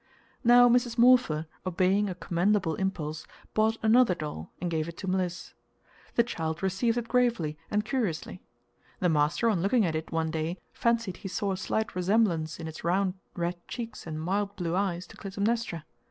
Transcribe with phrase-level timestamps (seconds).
[0.43, 0.97] Now Mrs.
[0.97, 5.53] Morpher, obeying a commendable impulse, bought another doll and gave it to Mliss.
[6.15, 8.41] The child received it gravely and curiously.
[8.99, 12.67] The master on looking at it one day fancied he saw a slight resemblance in
[12.67, 15.85] its round red cheeks and mild blue eyes to Clytemnestra.